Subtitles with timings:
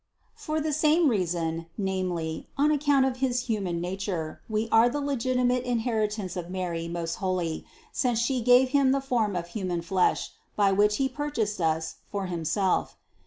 [0.33, 5.63] For the same reason, namely, on account of his human nature, we are the legitimate
[5.63, 10.71] inheritance of Mary most holy, since She gave Him the form of human flesh by
[10.71, 12.97] which He purchased us for Himself.